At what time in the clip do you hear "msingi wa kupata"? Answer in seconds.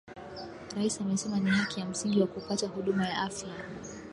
1.85-2.67